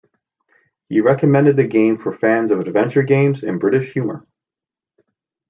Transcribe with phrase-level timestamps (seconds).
[0.89, 4.25] He recommended the game for fans of adventure games and British humour.